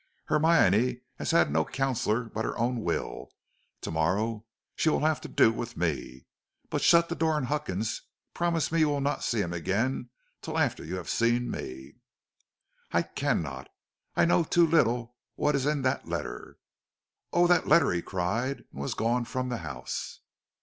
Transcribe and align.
"Hermione 0.29 1.01
has 1.19 1.29
had 1.29 1.51
no 1.51 1.63
counsellor 1.63 2.23
but 2.23 2.43
her 2.43 2.57
own 2.57 2.81
will. 2.81 3.29
To 3.81 3.91
morrow 3.91 4.47
she 4.75 4.89
will 4.89 5.01
have 5.01 5.21
to 5.21 5.27
do 5.27 5.51
with 5.53 5.77
me. 5.77 6.25
But 6.71 6.81
shut 6.81 7.07
the 7.07 7.13
door 7.13 7.33
on 7.33 7.43
Huckins; 7.43 8.01
promise 8.33 8.71
me 8.71 8.79
you 8.79 8.89
will 8.89 8.99
not 9.01 9.23
see 9.23 9.41
him 9.41 9.53
again 9.53 10.09
till 10.41 10.57
after 10.57 10.83
you 10.83 10.95
have 10.95 11.07
seen 11.07 11.51
me." 11.51 11.97
"I 12.91 13.03
cannot 13.03 13.69
I 14.15 14.25
know 14.25 14.43
too 14.43 14.65
little 14.65 15.17
what 15.35 15.53
is 15.55 15.67
in 15.67 15.83
that 15.83 16.07
letter." 16.09 16.57
"Oh, 17.31 17.45
that 17.45 17.67
letter!" 17.67 17.91
he 17.91 18.01
cried, 18.01 18.65
and 18.71 18.81
was 18.81 18.95
gone 18.95 19.25
from 19.25 19.49
the 19.49 19.57
house. 19.57 20.21